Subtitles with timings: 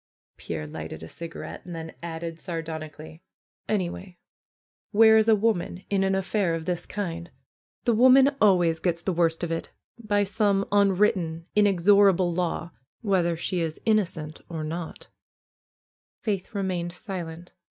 [0.35, 3.21] Pierre lighted a cigarette and then added sardonic ally:
[3.69, 4.17] '^Anyway,
[4.91, 7.29] where is a woman in an affair of this kind?
[7.85, 9.69] The woman always gets the worst of it,
[9.99, 12.71] by some unwritten, inexorable law,
[13.03, 15.09] whether she is innocent or not."
[16.23, 17.53] FAITH 245 Faith remained silent.